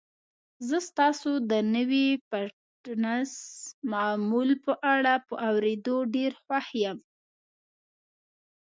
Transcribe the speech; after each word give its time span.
زه 0.67 0.77
ستاسو 0.89 1.31
د 1.51 1.53
نوي 1.75 2.07
فټنس 2.29 3.31
معمول 3.91 4.49
په 4.65 4.73
اړه 4.93 5.13
په 5.27 5.33
اوریدو 5.49 5.97
ډیر 6.15 6.31
خوښ 6.43 6.67
یم. 6.83 6.97